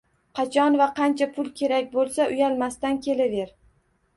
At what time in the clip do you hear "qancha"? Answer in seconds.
0.99-1.27